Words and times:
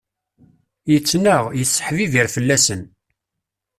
Yettnaɣ, 0.91 1.43
yesseḥbibir 1.57 2.27
fell-asen. 2.35 2.81